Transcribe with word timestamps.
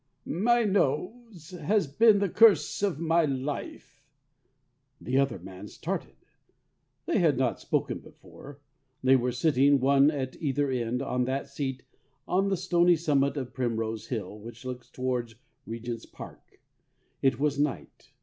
"My 0.25 0.63
nose 0.63 1.51
has 1.51 1.85
been 1.85 2.17
the 2.17 2.27
curse 2.27 2.81
of 2.81 2.97
my 2.99 3.23
life." 3.23 4.03
The 4.99 5.19
other 5.19 5.37
man 5.37 5.67
started. 5.67 6.15
They 7.05 7.19
had 7.19 7.37
not 7.37 7.59
spoken 7.59 7.99
before. 7.99 8.59
They 9.03 9.15
were 9.15 9.31
sitting, 9.31 9.79
one 9.79 10.09
at 10.09 10.41
either 10.41 10.71
end, 10.71 11.03
on 11.03 11.25
that 11.25 11.49
seat 11.49 11.83
on 12.27 12.49
the 12.49 12.57
stony 12.57 12.95
summit 12.95 13.37
of 13.37 13.53
Primrose 13.53 14.07
Hill 14.07 14.39
which 14.39 14.65
looks 14.65 14.89
towards 14.89 15.35
Regent's 15.67 16.07
Park. 16.07 16.59
It 17.21 17.37
was 17.39 17.59
night. 17.59 18.11